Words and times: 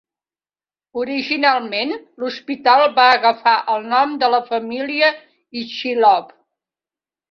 Originalment, 1.01 1.93
l'hospital 2.23 2.87
va 2.97 3.07
agafar 3.19 3.55
el 3.77 3.89
nom 3.95 4.19
de 4.27 4.35
la 4.39 4.43
família 4.53 5.15
Ichilov. 5.65 6.39